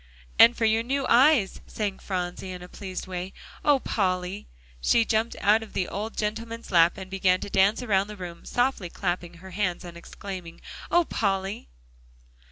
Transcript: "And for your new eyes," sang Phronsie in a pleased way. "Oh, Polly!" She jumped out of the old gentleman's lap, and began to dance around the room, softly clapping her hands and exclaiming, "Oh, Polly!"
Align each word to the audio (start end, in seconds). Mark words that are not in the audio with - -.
"And 0.39 0.57
for 0.57 0.65
your 0.65 0.81
new 0.81 1.05
eyes," 1.07 1.61
sang 1.67 1.99
Phronsie 1.99 2.49
in 2.49 2.63
a 2.63 2.67
pleased 2.67 3.05
way. 3.05 3.33
"Oh, 3.63 3.77
Polly!" 3.79 4.47
She 4.81 5.05
jumped 5.05 5.35
out 5.39 5.61
of 5.61 5.73
the 5.73 5.87
old 5.87 6.17
gentleman's 6.17 6.71
lap, 6.71 6.97
and 6.97 7.07
began 7.07 7.39
to 7.41 7.51
dance 7.51 7.83
around 7.83 8.07
the 8.07 8.17
room, 8.17 8.43
softly 8.43 8.89
clapping 8.89 9.35
her 9.35 9.51
hands 9.51 9.85
and 9.85 9.95
exclaiming, 9.95 10.59
"Oh, 10.89 11.05
Polly!" 11.05 11.69